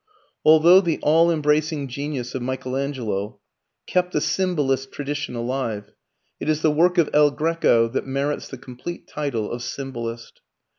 [0.43, 3.39] Although the all embracing genius of Michelangelo
[3.85, 5.91] kept the "Symbolist" tradition alive,
[6.39, 10.41] it is the work of El Greco that merits the complete title of "Symbolist."